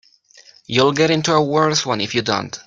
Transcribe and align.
You'll 0.65 0.93
get 0.93 1.11
into 1.11 1.31
a 1.31 1.43
worse 1.43 1.85
one 1.85 2.01
if 2.01 2.15
you 2.15 2.23
don't. 2.23 2.59